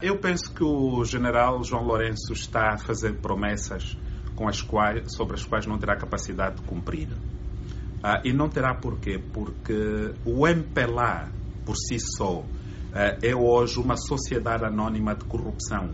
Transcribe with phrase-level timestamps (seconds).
[0.00, 3.96] Eu penso que o general João Lourenço está a fazer promessas
[4.46, 7.08] as quais, sobre as quais não terá capacidade de cumprir.
[8.00, 9.18] Ah, e não terá porquê?
[9.18, 11.32] Porque o MPLA,
[11.66, 12.44] por si só,
[12.94, 15.90] ah, é hoje uma sociedade anónima de corrupção.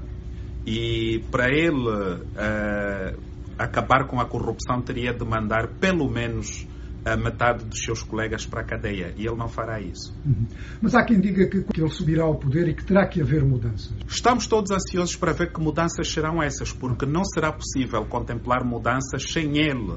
[0.66, 1.88] E para ele
[2.36, 3.14] ah,
[3.58, 6.66] acabar com a corrupção, teria de mandar pelo menos
[7.04, 10.16] a metade dos seus colegas para a cadeia e ele não fará isso.
[10.24, 10.46] Uhum.
[10.80, 13.44] Mas há quem diga que, que, ele subirá ao poder e que terá que haver
[13.44, 13.92] mudanças.
[14.08, 19.22] Estamos todos ansiosos para ver que mudanças serão essas, porque não será possível contemplar mudanças
[19.30, 19.92] sem ele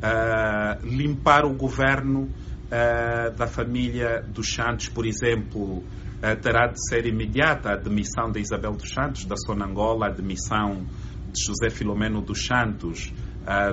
[0.00, 5.78] uh, limpar o governo uh, da família dos Santos, por exemplo.
[5.78, 10.84] Uh, terá de ser imediata a demissão de Isabel dos Santos, da Sonangola, a demissão
[11.32, 13.10] de José Filomeno dos Santos,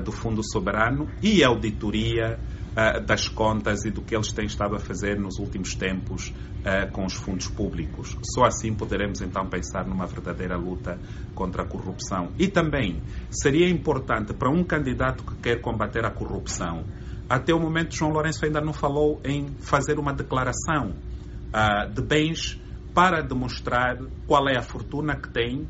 [0.06, 2.40] do Fundo Soberano e a auditoria
[2.78, 6.92] uh, das contas e do que eles têm estado a fazer nos últimos tempos uh,
[6.92, 8.16] com os fundos públicos.
[8.36, 11.00] Só assim poderemos então pensar numa verdadeira luta
[11.34, 12.32] contra a corrupção.
[12.38, 13.02] E também
[13.32, 16.86] seria importante para um candidato que quer combater a corrupção.
[17.28, 22.62] Até o momento, João Lourenço ainda não falou em fazer uma declaração uh, de bens
[22.94, 25.68] para demonstrar qual é a fortuna que tem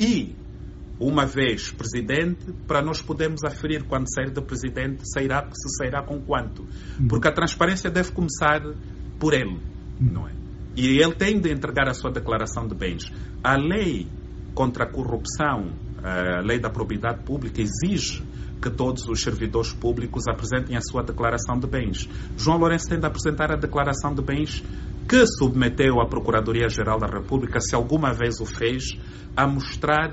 [0.00, 0.34] e
[0.98, 6.20] uma vez presidente, para nós podermos aferir quando sair de presidente, sairá, se sairá com
[6.20, 6.62] quanto.
[6.98, 7.08] Uhum.
[7.08, 8.62] Porque a transparência deve começar
[9.18, 9.58] por ele,
[10.00, 10.12] uhum.
[10.12, 10.32] não é?
[10.76, 13.10] E ele tem de entregar a sua declaração de bens.
[13.42, 14.06] A lei
[14.54, 18.22] contra a corrupção, a lei da probidade pública, exige
[18.60, 22.08] que todos os servidores públicos apresentem a sua declaração de bens.
[22.36, 24.62] João Lourenço tem de apresentar a declaração de bens
[25.08, 28.98] que submeteu à Procuradoria-Geral da República, se alguma vez o fez,
[29.36, 30.10] a mostrar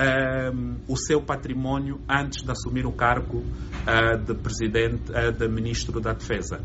[0.00, 6.00] um, o seu património antes de assumir o cargo uh, de presidente, uh, de ministro
[6.00, 6.60] da Defesa.